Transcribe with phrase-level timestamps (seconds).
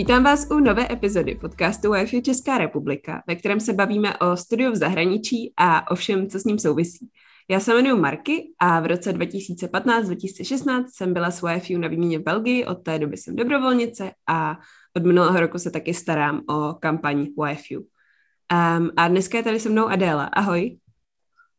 [0.00, 4.72] Vítám vás u nové epizody podcastu Wi-Fi Česká republika, ve kterém se bavíme o studiu
[4.72, 7.10] v zahraničí a o všem, co s ním souvisí.
[7.48, 12.22] Já se jmenuji Marky a v roce 2015-2016 jsem byla s Wi-Fi na výměně v
[12.22, 14.58] Belgii, od té doby jsem dobrovolnice a
[14.96, 17.76] od minulého roku se taky starám o kampaň Wi-Fi.
[17.78, 20.24] Um, a dneska je tady se mnou Adéla.
[20.24, 20.78] Ahoj.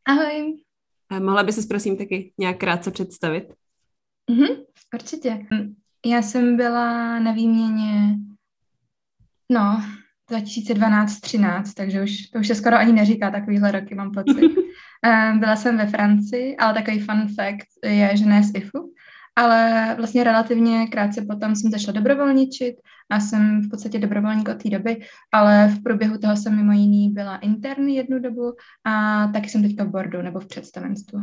[0.05, 0.63] Ahoj.
[1.09, 3.53] A mohla by se prosím taky nějak krátce představit?
[4.29, 4.47] Mhm,
[4.93, 5.45] určitě.
[6.05, 8.15] Já jsem byla na výměně,
[9.51, 9.83] no,
[10.31, 14.51] 2012-13, takže už, to už se skoro ani neříká takovýhle roky, mám pocit.
[15.39, 18.93] Byla jsem ve Francii, ale takový fun fact je, že ne z IFU,
[19.35, 22.75] ale vlastně relativně krátce potom jsem začala dobrovolničit
[23.09, 25.01] a jsem v podstatě dobrovolník od té doby,
[25.33, 28.53] ale v průběhu toho jsem mimo jiný byla intern jednu dobu
[28.85, 31.19] a taky jsem teďka v bordu nebo v představenstvu.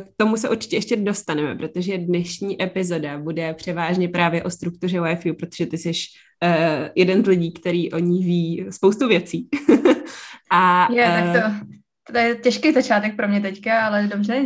[0.00, 5.36] K tomu se určitě ještě dostaneme, protože dnešní epizoda bude převážně právě o struktuře Wi-Fi,
[5.36, 9.48] protože ty jsi uh, jeden z lidí, který o ní ví spoustu věcí.
[10.50, 11.66] a, je, uh, tak to,
[12.12, 14.44] to je těžký začátek pro mě teďka, ale dobře.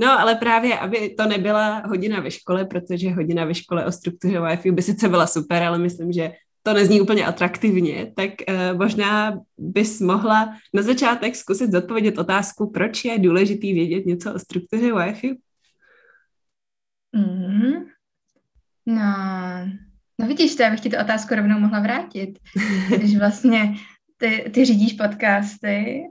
[0.00, 4.40] No, ale právě, aby to nebyla hodina ve škole, protože hodina ve škole o struktuře
[4.40, 9.40] Wi-Fi by sice byla super, ale myslím, že to nezní úplně atraktivně, tak uh, možná
[9.58, 15.36] bys mohla na začátek zkusit zodpovědět otázku, proč je důležitý vědět něco o struktuře Wi-Fi?
[17.12, 17.72] Mm.
[18.86, 19.14] No,
[20.20, 22.38] no vidíš, to já bych ti tu otázku rovnou mohla vrátit.
[22.96, 23.74] Když vlastně
[24.16, 26.02] ty, ty řídíš podcasty,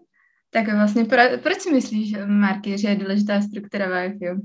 [0.49, 4.41] tak vlastně pro, proč si myslíš, Marky, že je důležitá struktura Wi-Fi?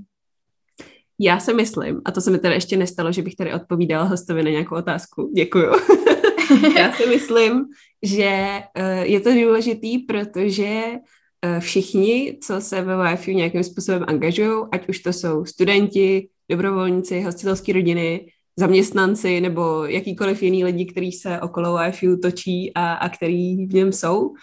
[1.20, 4.42] Já si myslím, a to se mi teda ještě nestalo, že bych tady odpovídala hostovi
[4.42, 5.30] na nějakou otázku.
[5.34, 5.72] Děkuju.
[6.78, 7.64] Já si myslím,
[8.02, 14.64] že uh, je to důležitý, protože uh, všichni, co se ve Wi-Fi nějakým způsobem angažují,
[14.72, 18.26] ať už to jsou studenti, dobrovolníci, hostitelské rodiny,
[18.58, 23.92] zaměstnanci nebo jakýkoliv jiný lidi, kteří se okolo Wi-Fi točí a, a který v něm
[23.92, 24.34] jsou,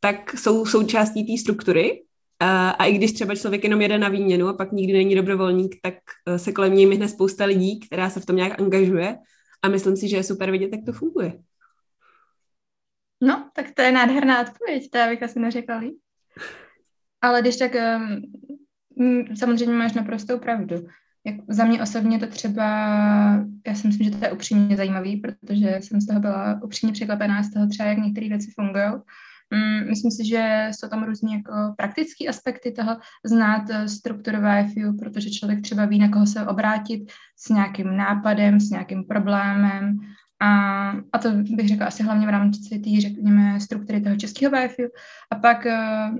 [0.00, 2.02] tak jsou součástí té struktury
[2.40, 5.76] a, a i když třeba člověk jenom jede na výměnu a pak nikdy není dobrovolník,
[5.82, 5.94] tak
[6.26, 9.18] e, se kolem něj myhne spousta lidí, která se v tom nějak angažuje
[9.62, 11.32] a myslím si, že je super vidět, jak to funguje.
[13.20, 15.94] No, tak to je nádherná odpověď, to já bych asi neřekla líp.
[17.20, 17.72] Ale když tak,
[18.94, 20.76] um, samozřejmě máš naprostou pravdu.
[21.24, 22.64] Jak za mě osobně to třeba,
[23.66, 27.42] já si myslím, že to je upřímně zajímavý, protože jsem z toho byla upřímně překvapená
[27.42, 28.84] z toho třeba, jak některé věci fungují.
[29.54, 34.38] Mm, myslím si, že jsou tam různě jako praktické aspekty toho znát eh, strukturu
[34.74, 39.98] FIU, protože člověk třeba ví, na koho se obrátit s nějakým nápadem, s nějakým problémem.
[40.40, 44.82] A, a to bych řekla asi hlavně v rámci té, řekněme, struktury toho českého VFU.
[45.30, 46.10] A pak eh,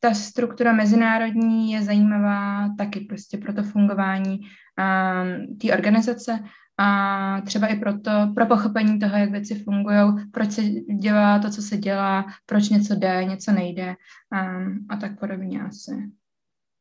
[0.00, 6.38] ta struktura mezinárodní je zajímavá taky prostě pro to fungování um, té organizace
[6.78, 10.62] a třeba i proto, pro pochopení toho, jak věci fungují, proč se
[11.00, 13.94] dělá to, co se dělá, proč něco jde, něco nejde
[14.32, 16.10] um, a tak podobně asi.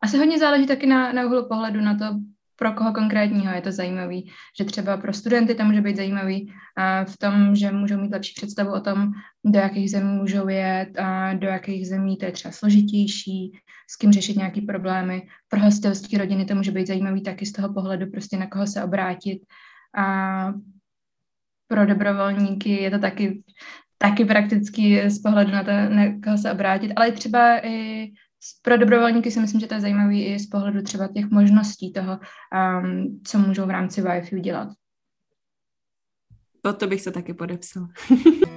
[0.01, 2.05] Asi hodně záleží taky na, na úhlu pohledu na to,
[2.55, 7.05] pro koho konkrétního je to zajímavý, že třeba pro studenty to může být zajímavý a
[7.05, 9.11] v tom, že můžou mít lepší představu o tom,
[9.45, 13.51] do jakých zemí můžou jet a do jakých zemí to je třeba složitější,
[13.89, 15.27] s kým řešit nějaký problémy.
[15.47, 18.83] Pro hostelské rodiny to může být zajímavý taky z toho pohledu, prostě na koho se
[18.83, 19.41] obrátit
[19.97, 20.53] a
[21.67, 23.43] pro dobrovolníky je to taky,
[23.97, 28.07] taky prakticky z pohledu na to, na koho se obrátit, ale třeba i
[28.61, 32.19] pro dobrovolníky si myslím, že to je zajímavé i z pohledu třeba těch možností toho,
[32.81, 34.69] um, co můžou v rámci Wi-Fi dělat.
[36.61, 37.87] To, to bych se taky podepsal.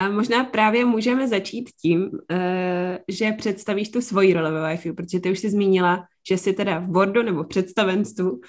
[0.00, 5.20] A možná právě můžeme začít tím, eh, že představíš tu svoji roli ve Wi-Fi, protože
[5.20, 8.40] ty už jsi zmínila, že jsi teda v boardu nebo představenstvu,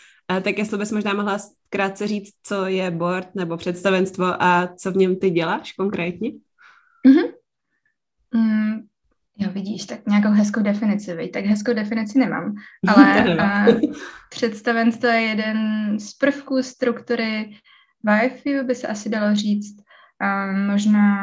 [0.43, 1.37] tak jestli bys možná mohla
[1.69, 6.31] krátce říct, co je board nebo představenstvo a co v něm ty děláš konkrétně?
[7.07, 7.31] Mm-hmm.
[8.35, 8.73] Mm,
[9.37, 11.29] jo, vidíš, tak nějakou hezkou definici, vej.
[11.29, 12.55] tak hezkou definici nemám,
[12.87, 13.65] ale a,
[14.29, 15.59] představenstvo je jeden
[15.99, 17.57] z prvků struktury
[18.05, 19.75] Wi-Fi, by se asi dalo říct,
[20.21, 21.17] a možná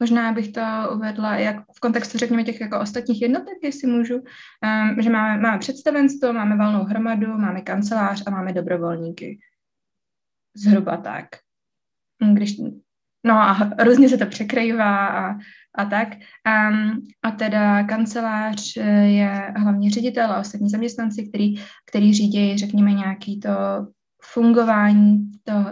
[0.00, 0.60] Možná bych to
[0.94, 5.58] uvedla jak v kontextu, řekněme, těch jako ostatních jednotek, jestli můžu, um, že máme, máme
[5.58, 9.38] představenstvo, máme valnou hromadu, máme kancelář a máme dobrovolníky.
[10.56, 11.26] Zhruba tak.
[12.32, 12.56] Když,
[13.24, 15.34] no a různě se to překrývá a,
[15.74, 16.08] a tak.
[16.46, 21.54] Um, a teda kancelář eh, je hlavně ředitel a ostatní zaměstnanci, který,
[21.86, 23.50] který řídí, řekněme, nějaký to
[24.22, 25.70] fungování toho,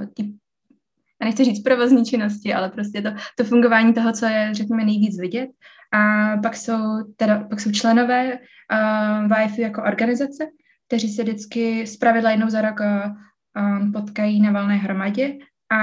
[1.21, 5.21] a nechci říct provozní činnosti, ale prostě to, to fungování toho, co je, řekněme, nejvíc
[5.21, 5.51] vidět.
[5.93, 10.45] A pak jsou, teda, pak jsou členové uh, WIFI jako organizace,
[10.87, 15.39] kteří se vždycky zpravidla jednou za rok uh, potkají na valné hromadě
[15.73, 15.79] a,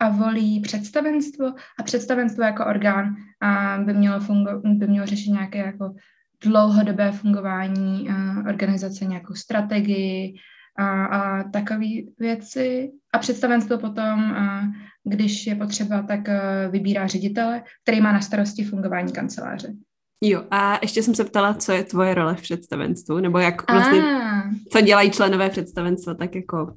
[0.00, 1.46] a volí představenstvo
[1.80, 5.94] a představenstvo jako orgán uh, by, mělo fungo, by mělo řešit nějaké jako
[6.44, 10.34] dlouhodobé fungování uh, organizace, nějakou strategii
[10.76, 11.86] a, a takové
[12.18, 12.90] věci.
[13.14, 14.64] A představenstvo potom, uh,
[15.04, 19.72] když je potřeba, tak uh, vybírá ředitele, který má na starosti fungování kanceláře.
[20.24, 24.00] Jo, a ještě jsem se ptala, co je tvoje role v představenstvu, nebo jak vlastně,
[24.00, 24.42] a.
[24.72, 26.76] co dělají členové představenstva, tak jako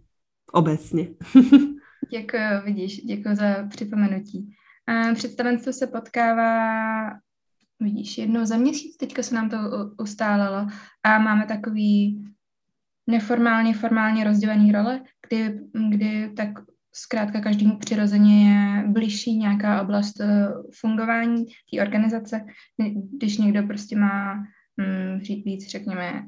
[0.51, 1.07] obecně.
[2.11, 4.55] děkuji, vidíš, děkuji za připomenutí.
[4.87, 7.09] A představenstvo se potkává
[7.79, 9.57] vidíš, jednou za měsíc, teďka se nám to
[9.97, 10.67] ustálelo
[11.03, 12.25] a máme takový
[13.07, 15.59] neformálně, formálně rozdělený role, kdy,
[15.89, 16.49] kdy tak
[16.95, 20.27] zkrátka každému přirozeně je blížší nějaká oblast uh,
[20.79, 22.45] fungování té organizace.
[23.17, 24.35] Když někdo prostě má
[24.81, 26.27] hm, víc, řekněme,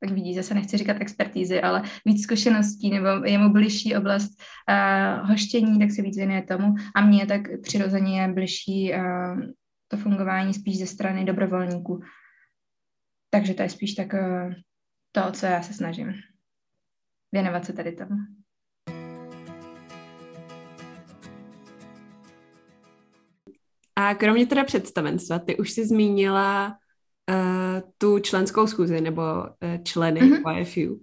[0.00, 4.30] tak vidí, zase nechci říkat expertízy, ale víc zkušeností nebo je mu blížší oblast
[4.68, 9.40] uh, hoštění, tak se víc věnuje tomu a mně tak přirozeně je blížší uh,
[9.88, 12.00] to fungování spíš ze strany dobrovolníků.
[13.30, 14.52] Takže to je spíš tak uh,
[15.12, 16.12] to, co já se snažím.
[17.32, 18.16] Věnovat se tady tomu.
[23.96, 30.20] A kromě teda představenstva, ty už jsi zmínila uh, tu členskou schůzi nebo uh, členy
[30.20, 30.58] mm-hmm.
[30.58, 31.00] YFU.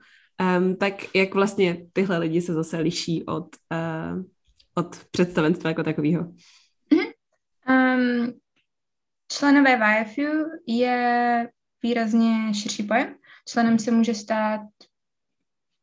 [0.58, 4.24] Um, tak jak vlastně tyhle lidi se zase liší od, uh,
[4.76, 6.24] od představenstva jako takového?
[6.24, 7.14] Mm-hmm.
[7.70, 8.34] Um,
[9.32, 11.50] členové YFU je
[11.84, 13.16] výrazně širší pojem.
[13.48, 14.62] Členem se může stát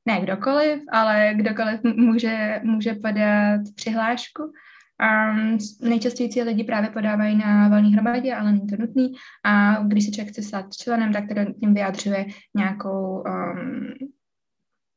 [0.08, 4.42] ne kdokoliv, ale kdokoliv může, může podat přihlášku.
[4.42, 9.12] Um, nejčastěji lidi právě podávají na valní hromadě, ale není to nutný.
[9.44, 12.26] A když se člověk chce stát členem, tak teda tím vyjádřuje
[12.56, 13.94] nějakou um,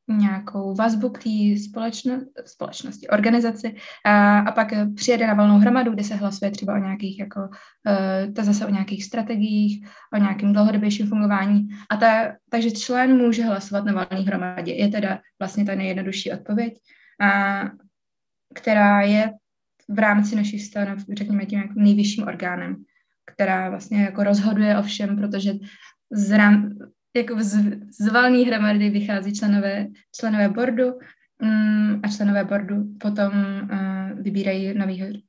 [0.08, 3.74] nějakou vazbu k té společno, společnosti, organizaci
[4.04, 8.32] a, a pak přijede na valnou hromadu, kde se hlasuje třeba o nějakých, jako, uh,
[8.32, 11.68] to zase o nějakých strategiích, o nějakém dlouhodobějším fungování.
[11.90, 14.72] A ta, takže člen může hlasovat na valné hromadě.
[14.72, 16.74] Je teda vlastně ta nejjednodušší odpověď,
[17.20, 17.62] a,
[18.54, 19.32] která je
[19.88, 22.76] v rámci našich stanov, řekněme, tím jako nejvyšším orgánem,
[23.32, 25.52] která vlastně jako rozhoduje o všem, protože
[26.10, 26.70] z rám,
[27.16, 27.54] jako z,
[28.00, 29.86] z valné hromady vychází členové,
[30.20, 30.86] členové bordu
[31.42, 33.32] um, a členové bordu potom
[33.72, 34.74] uh, vybírají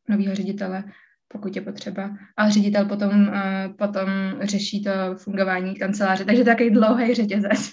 [0.09, 0.83] nového ředitele,
[1.27, 2.17] pokud je potřeba.
[2.37, 4.09] A ředitel potom, uh, potom
[4.41, 6.25] řeší to fungování kanceláře.
[6.25, 7.69] Takže takový dlouhý řetězec.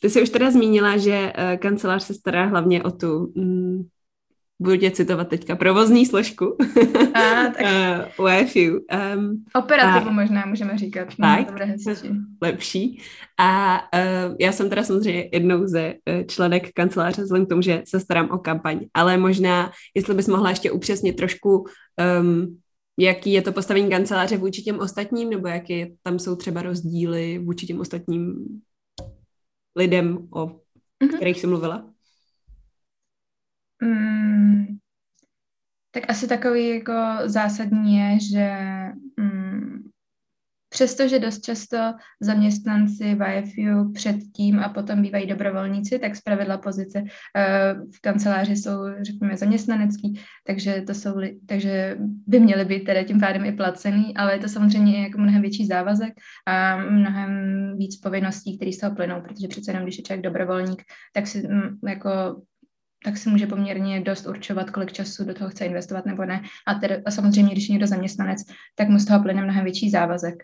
[0.00, 3.88] Ty jsi už teda zmínila, že uh, kancelář se stará hlavně o tu um,
[4.62, 6.56] budu tě citovat teďka, provozní složku
[7.14, 7.20] a,
[7.56, 7.60] tak.
[8.18, 8.60] uh, UEFU.
[8.60, 11.08] Um, Operativu a, možná můžeme říkat.
[11.20, 11.90] Tak, to
[12.42, 13.02] lepší.
[13.38, 17.82] A uh, já jsem teda samozřejmě jednou ze uh, členek kanceláře, vzhledem k tomu, že
[17.88, 21.66] se starám o kampaň, ale možná, jestli bys mohla ještě upřesnit trošku,
[22.20, 22.58] um,
[22.98, 27.66] jaký je to postavení kanceláře vůči těm ostatním, nebo jaké tam jsou třeba rozdíly vůči
[27.66, 28.34] těm ostatním
[29.76, 31.16] lidem, o mm-hmm.
[31.16, 31.93] kterých jsi mluvila?
[33.84, 34.66] Mm,
[35.90, 36.92] tak asi takový jako
[37.24, 38.56] zásadní je, že
[39.20, 39.84] mm,
[40.74, 41.76] přestože dost často
[42.20, 48.78] zaměstnanci v IFU předtím a potom bývají dobrovolníci, tak zpravidla pozice uh, v kanceláři jsou,
[49.02, 51.14] řekněme, zaměstnanecký, takže, to jsou,
[51.46, 55.42] takže by měly být teda tím pádem i placený, ale je to samozřejmě jako mnohem
[55.42, 56.12] větší závazek
[56.46, 57.30] a mnohem
[57.78, 61.48] víc povinností, které z toho plynou, protože přece jenom, když je člověk dobrovolník, tak si
[61.48, 62.10] mm, jako
[63.04, 66.42] tak si může poměrně dost určovat, kolik času do toho chce investovat nebo ne.
[66.66, 68.42] A, tedy, a samozřejmě, když je někdo zaměstnanec,
[68.74, 70.34] tak mu z toho plyne mnohem větší závazek.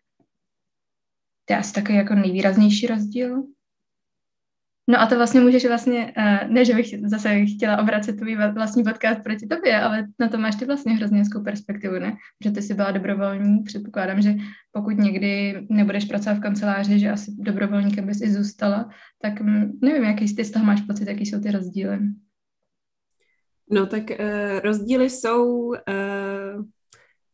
[1.45, 3.43] To je asi takový jako nejvýraznější rozdíl.
[4.89, 8.85] No a to vlastně můžeš vlastně, eh, ne, že bych zase chtěla obracet tvůj vlastní
[8.85, 12.17] podcast proti tobě, ale na to máš ty vlastně hrozně hezkou perspektivu, ne?
[12.45, 14.35] Že ty jsi byla dobrovolní, předpokládám, že
[14.73, 18.89] pokud někdy nebudeš pracovat v kanceláři, že asi dobrovolníkem bys i zůstala,
[19.23, 21.99] tak mm, nevím, jaký ty z toho máš pocit, jaký jsou ty rozdíly.
[23.71, 25.75] No tak uh, rozdíly jsou, uh,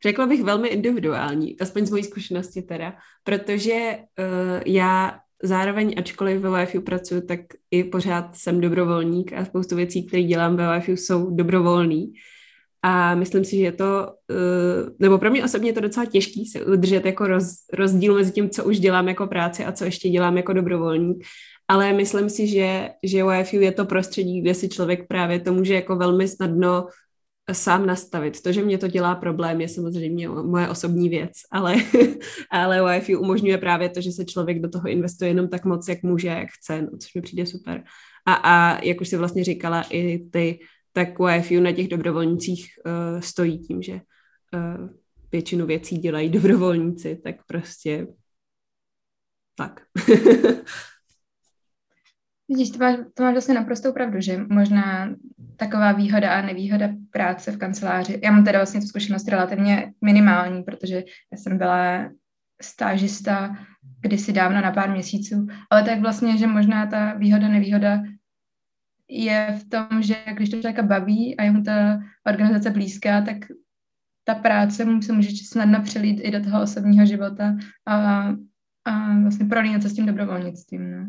[0.07, 6.61] řekla bych, velmi individuální, aspoň z mojí zkušenosti teda, protože uh, já zároveň, ačkoliv ve
[6.61, 7.41] WiFi pracuji, tak
[7.71, 12.13] i pořád jsem dobrovolník a spoustu věcí, které dělám ve WiFi, jsou dobrovolný.
[12.83, 14.13] A myslím si, že je to,
[14.99, 18.51] nebo pro mě osobně je to docela těžký se udržet jako roz, rozdíl mezi tím,
[18.51, 21.25] co už dělám jako práci a co ještě dělám jako dobrovolník.
[21.69, 25.75] Ale myslím si, že, že YFU je to prostředí, kde si člověk právě to může
[25.75, 26.87] jako velmi snadno
[27.53, 28.43] sám nastavit.
[28.43, 31.75] To, že mě to dělá problém, je samozřejmě moje osobní věc, ale,
[32.51, 36.03] ale YFU umožňuje právě to, že se člověk do toho investuje jenom tak moc, jak
[36.03, 37.85] může, jak chce, no, což mi přijde super.
[38.27, 40.59] A, a jak už si vlastně říkala, i ty,
[40.93, 44.89] tak YFU na těch dobrovolnicích uh, stojí tím, že uh,
[45.33, 48.07] většinu věcí dělají dobrovolníci, tak prostě
[49.55, 49.81] tak.
[52.49, 55.15] Vidíš, to máš, to máš vlastně naprostou pravdu, že možná
[55.57, 58.21] taková výhoda a nevýhoda práce v kanceláři.
[58.23, 62.11] Já mám teda vlastně tu zkušenost relativně minimální, protože já jsem byla
[62.63, 63.57] stážista
[64.01, 68.03] kdysi dávno na pár měsíců, ale tak vlastně, že možná ta výhoda, nevýhoda
[69.09, 73.37] je v tom, že když to člověka baví a je mu ta organizace blízká, tak
[74.25, 78.27] ta práce mu se může snadno přelít i do toho osobního života a,
[78.85, 80.91] a vlastně prolínat se s tím dobrovolnictvím.
[80.91, 81.07] No.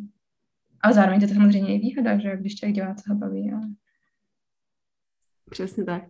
[0.81, 3.51] Ale zároveň to samozřejmě i výhoda, že když člověk dělá, co ho baví.
[3.51, 3.61] Ale...
[5.49, 6.03] Přesně tak.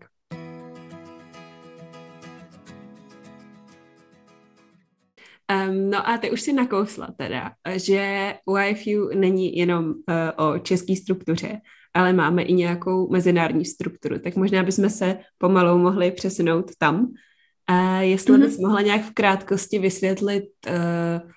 [5.70, 8.34] Um, no a ty už si nakousla teda, že
[8.70, 9.96] YFU není jenom uh,
[10.48, 11.62] o české struktuře,
[11.94, 17.08] ale máme i nějakou mezinárodní strukturu, tak možná bychom se pomalu mohli přesunout tam.
[17.68, 18.42] A jestli mm-hmm.
[18.42, 21.32] bys mohla nějak v krátkosti vysvětlit uh,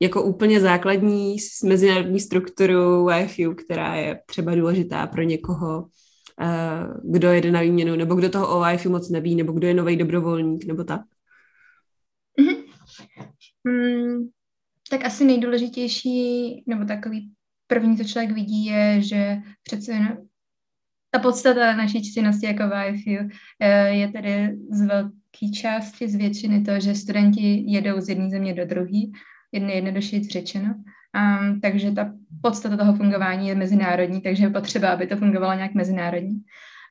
[0.00, 7.50] jako úplně základní mezinárodní strukturu YFU, která je třeba důležitá pro někoho, uh, kdo jede
[7.50, 10.84] na výměnu, nebo kdo toho o YFU moc neví, nebo kdo je nový dobrovolník, nebo
[10.84, 11.00] tak?
[12.40, 12.64] Mm-hmm.
[13.64, 14.28] Mm,
[14.90, 17.32] tak asi nejdůležitější, nebo takový
[17.66, 20.26] první, co člověk vidí, je, že přece no,
[21.10, 23.28] ta podstata naší činnosti jako YFU
[23.60, 28.54] eh, je tedy z velké části, z většiny to, že studenti jedou z jedné země
[28.54, 29.00] do druhé,
[29.54, 30.74] jedné jednoduše řečeno.
[31.14, 35.74] Um, takže ta podstata toho fungování je mezinárodní, takže je potřeba, aby to fungovalo nějak
[35.74, 36.42] mezinárodní.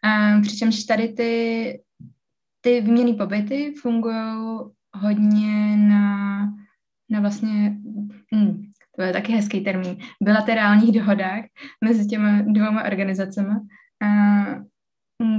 [0.03, 1.79] Um, přičemž tady ty,
[2.61, 4.15] ty výměny pobyty fungují
[4.95, 6.45] hodně na,
[7.09, 7.77] na vlastně,
[8.35, 11.43] hm, to je taky hezký termín, bilaterálních dohodách
[11.83, 13.55] mezi těma dvěma organizacemi,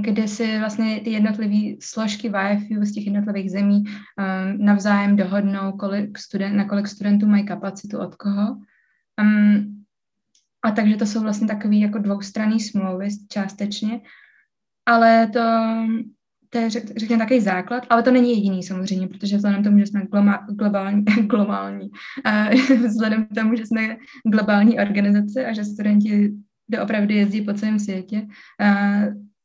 [0.01, 6.17] kde si vlastně ty jednotlivé složky VFU z těch jednotlivých zemí um, navzájem dohodnou, kolik
[6.17, 8.57] student, na kolik studentů mají kapacitu od koho.
[9.21, 9.85] Um,
[10.61, 14.01] a takže to jsou vlastně takové jako dvoustranné smlouvy částečně,
[14.85, 15.41] ale to
[16.49, 20.01] to je řekněme takový základ, ale to není jediný samozřejmě, protože vzhledem tomu, že jsme
[20.49, 21.89] globální, globální
[22.87, 26.31] vzhledem k tomu, že jsme globální organizace a že studenti
[26.69, 28.27] doopravdy jezdí po celém světě,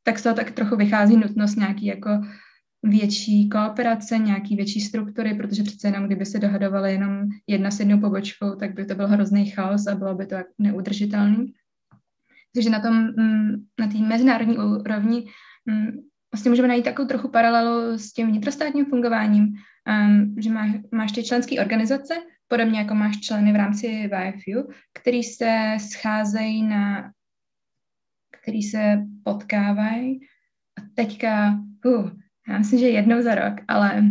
[0.03, 2.11] tak z toho tak trochu vychází nutnost nějaký jako
[2.83, 8.01] větší kooperace, nějaký větší struktury, protože přece jenom kdyby se dohadovaly jenom jedna s jednou
[8.01, 11.53] pobočkou, tak by to byl hrozný chaos a bylo by to neudržitelný.
[12.55, 15.27] Takže na tom, mm, na té mezinárodní úrovni
[15.67, 15.91] mm,
[16.35, 21.25] vlastně můžeme najít takovou trochu paralelu s tím vnitrostátním fungováním, um, že máš, máš ty
[21.25, 22.15] členské organizace,
[22.49, 24.69] podobně jako máš členy v rámci VFU,
[25.01, 27.11] který se scházejí na,
[28.43, 30.21] který se potkávají.
[30.79, 32.11] A teďka, uh,
[32.49, 34.03] já myslím, že jednou za rok, ale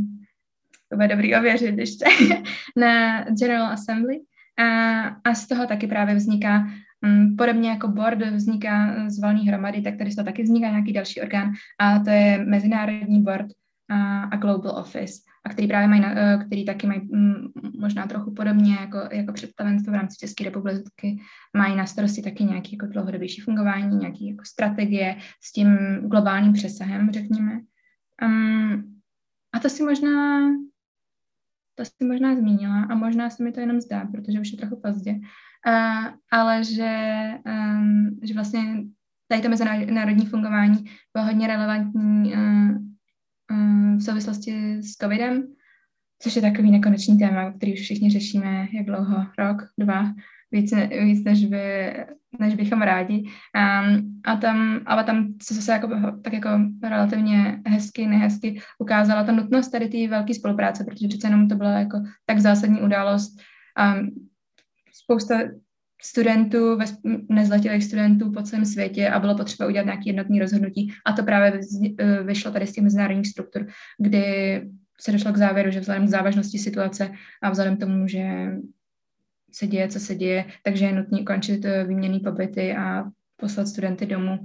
[0.89, 2.05] to bude dobrý ověřit, se
[2.77, 4.19] na General Assembly.
[4.59, 6.67] A, a z toho taky právě vzniká
[7.01, 10.93] Mm, podobně jako board vzniká z valní hromady, tak tady z toho taky vzniká nějaký
[10.93, 13.45] další orgán a to je Mezinárodní board
[13.89, 17.47] a, a Global Office, a který právě mají, e, který taky mají mm,
[17.79, 21.19] možná trochu podobně jako, jako představenstvo v rámci České republiky,
[21.57, 27.11] mají na starosti taky nějaký jako dlouhodobější fungování, nějaký jako strategie s tím globálním přesahem,
[27.11, 27.59] řekněme.
[28.21, 28.99] Um,
[29.53, 30.39] a to si možná
[31.75, 34.81] to si možná zmínila a možná se mi to jenom zdá, protože už je trochu
[34.81, 38.61] pozdě, uh, ale že, um, že vlastně
[39.27, 42.88] tady to mezinárodní fungování bylo hodně relevantní uh,
[43.97, 45.43] v souvislosti s covidem,
[46.21, 50.13] což je takový nekonečný téma, který už všichni řešíme, jak dlouho, rok, dva,
[50.51, 51.93] víc, víc než, by,
[52.39, 53.23] než bychom rádi.
[53.23, 55.87] Um, a tam, ale tam se zase jako,
[56.23, 56.49] tak jako
[56.83, 61.71] relativně hezky, nehezky ukázala ta nutnost tady té velké spolupráce, protože přece jenom to byla
[61.71, 63.39] jako tak zásadní událost.
[63.79, 64.29] Um,
[64.93, 65.35] spousta
[66.01, 66.77] studentů,
[67.29, 70.93] nezletilých studentů po celém světě a bylo potřeba udělat nějaké jednotné rozhodnutí.
[71.05, 71.59] A to právě
[71.97, 74.61] e, vyšlo tady z těch mezinárodních struktur, kdy
[75.01, 77.11] se došlo k závěru, že vzhledem k závažnosti situace
[77.43, 78.51] a vzhledem k tomu, že
[79.51, 83.03] se děje, co se děje, takže je nutné ukončit e, výměný pobyty a
[83.35, 84.39] poslat studenty domů,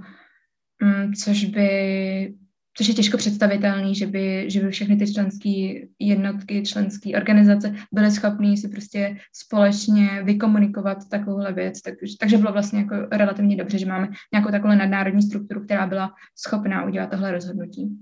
[0.83, 2.33] mm, což by
[2.77, 8.11] což je těžko představitelný, že by, že by všechny ty členské jednotky, členské organizace byly
[8.11, 11.81] schopné si prostě společně vykomunikovat takovouhle věc.
[11.81, 16.13] Tak, takže bylo vlastně jako relativně dobře, že máme nějakou takovou nadnárodní strukturu, která byla
[16.35, 17.97] schopná udělat tohle rozhodnutí.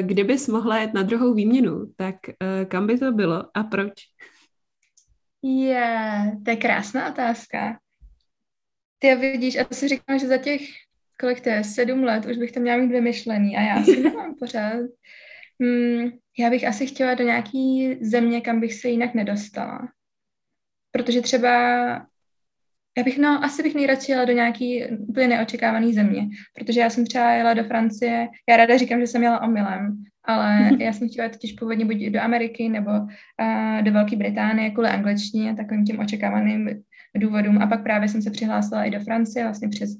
[0.00, 3.92] Kdybys mohla jet na druhou výměnu, tak uh, kam by to bylo a proč?
[5.42, 7.81] Je, yeah, to je krásná otázka.
[9.02, 10.60] Ty vidíš, a si říkám, že za těch,
[11.20, 14.34] kolik to je, sedm let, už bych to měla mít vymyšlený a já si nemám
[14.38, 14.80] pořád.
[15.60, 19.88] Hmm, já bych asi chtěla do nějaký země, kam bych se jinak nedostala.
[20.90, 21.52] Protože třeba,
[22.98, 27.06] já bych, no, asi bych nejradši jela do nějaký úplně neočekávaný země, protože já jsem
[27.06, 31.28] třeba jela do Francie, já ráda říkám, že jsem jela omylem, ale já jsem chtěla
[31.28, 36.82] totiž původně buď do Ameriky nebo uh, do Velké Británie kvůli angličtině, takovým tím očekávaným
[37.18, 37.58] důvodům.
[37.62, 39.90] A pak právě jsem se přihlásila i do Francie, vlastně přes,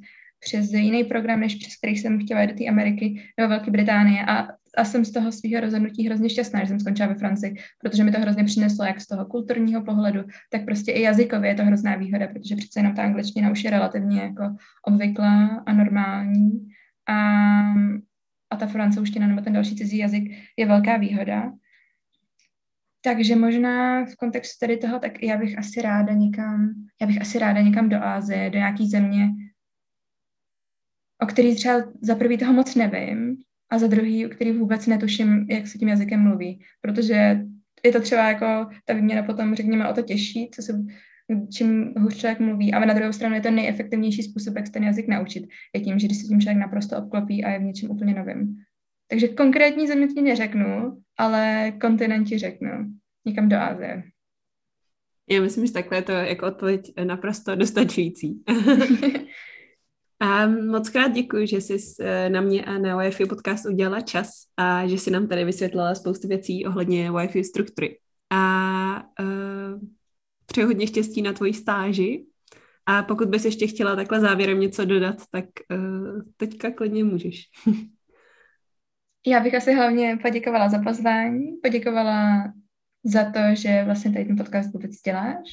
[0.41, 4.25] přes jiný program, než přes který jsem chtěla jít do té Ameriky, do Velké Británie.
[4.25, 8.05] A, a jsem z toho svého rozhodnutí hrozně šťastná, že jsem skončila ve Francii, protože
[8.05, 11.65] mi to hrozně přineslo jak z toho kulturního pohledu, tak prostě i jazykově je to
[11.65, 16.51] hrozná výhoda, protože přece jenom ta angličtina už je relativně jako obvyklá a normální.
[17.09, 17.17] A,
[18.51, 20.25] a ta francouzština nebo ten další cizí jazyk
[20.57, 21.53] je velká výhoda.
[23.05, 27.39] Takže možná v kontextu tady toho, tak já bych asi ráda někam, já bych asi
[27.39, 29.29] ráda někam do Ázie, do nějaký země,
[31.23, 33.37] o který třeba za prvý toho moc nevím
[33.71, 37.45] a za druhý, o který vůbec netuším, jak se tím jazykem mluví, protože
[37.85, 40.73] je to třeba jako ta výměna potom, řekněme, o to těžší, co se,
[41.53, 44.85] čím hůř člověk mluví, ale na druhou stranu je to nejefektivnější způsob, jak se ten
[44.85, 45.45] jazyk naučit,
[45.75, 48.57] je tím, že když se tím člověk naprosto obklopí a je v něčem úplně novým.
[49.13, 52.71] Takže konkrétní země ti neřeknu, ale kontinenti řeknu.
[53.25, 54.03] Někam do Ázie.
[55.31, 58.45] Já myslím, že takhle je to jako odpověď naprosto dostačující.
[60.21, 64.31] a moc krát děkuji, že jsi eh, na mě a na Wi-Fi podcast udělala čas
[64.57, 67.99] a že jsi nám tady vysvětlila spoustu věcí ohledně Wi-Fi struktury.
[68.31, 69.81] A uh,
[70.47, 72.25] přeju hodně štěstí na tvoji stáži
[72.87, 77.45] a pokud bys ještě chtěla takhle závěrem něco dodat, tak uh, teďka klidně můžeš.
[79.27, 82.53] Já bych asi hlavně poděkovala za pozvání, poděkovala
[83.05, 85.49] za to, že vlastně tady ten podcast vůbec děláš.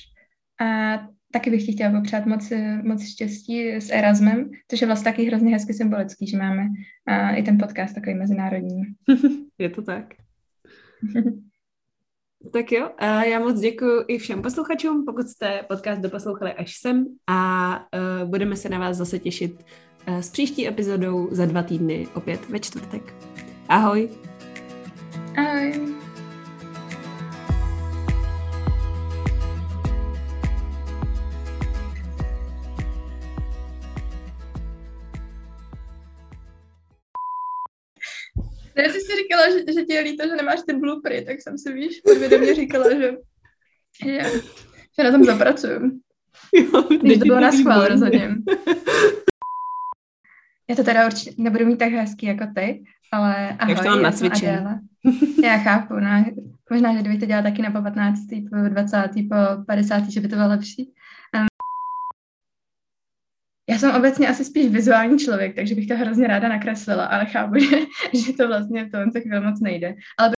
[0.61, 0.99] A
[1.31, 2.51] taky bych ti chtěla popřát moc,
[2.83, 6.67] moc štěstí s Erasmem, což je vlastně taky hrozně hezky symbolický, že máme
[7.07, 8.81] a i ten podcast takový mezinárodní.
[9.57, 10.05] je to tak.
[12.53, 17.05] tak jo, a já moc děkuji i všem posluchačům, pokud jste podcast doposlouchali až sem
[17.27, 19.65] a uh, budeme se na vás zase těšit
[20.07, 23.13] uh, s příští epizodou za dva týdny opět ve čtvrtek.
[23.69, 24.09] Ahoj!
[25.37, 25.71] Ahoj!
[38.75, 41.57] Ne, ty jsi říkala, že, že ti je líto, že nemáš ty bloopery, tak jsem
[41.57, 43.11] si, víš, podvědomě říkala, že,
[44.05, 44.21] že,
[44.97, 45.99] že na tom zapracuju.
[46.53, 48.35] Jo, Když to bylo na schvál rozhodně.
[50.69, 54.01] Já to teda určitě nebudu mít tak hezký jako ty, ale ahoj, Jak to mám
[54.01, 54.79] nacvičen.
[55.43, 56.25] Já chápu, no.
[56.71, 58.19] Možná, že kdyby to dělala taky na po 15.,
[58.49, 60.93] po 20., po 50., že by to bylo lepší.
[63.69, 67.59] Já jsem obecně asi spíš vizuální člověk, takže bych to hrozně ráda nakreslila, ale chápu,
[67.59, 67.77] že,
[68.13, 69.95] že to vlastně v tom chvíli moc nejde.
[70.17, 70.31] Ale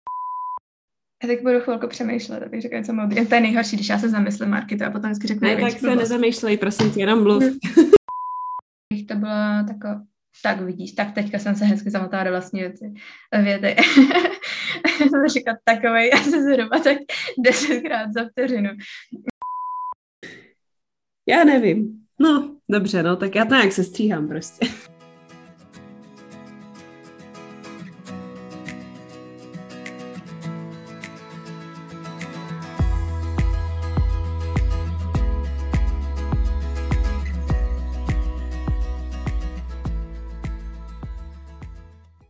[1.24, 3.28] já teď budu chvilku přemýšlet, abych řekla něco moudrý.
[3.28, 5.48] To je nejhorší, když já se zamyslím, Marky, a potom vždycky řeknu.
[5.48, 6.00] Ne, tak se blbost.
[6.00, 7.44] nezamýšlej, prosím tě, jenom mluv.
[9.08, 9.32] to bylo
[9.68, 10.02] tako,
[10.43, 12.93] tak vidíš, tak teďka jsem se hezky zamotala do vlastní věci,
[13.43, 13.75] věty.
[15.10, 16.97] jsem říkat takovej asi zhruba tak
[17.39, 18.69] desetkrát za vteřinu.
[21.28, 22.06] Já nevím.
[22.19, 24.67] No, dobře, no, tak já to nějak se stříhám prostě.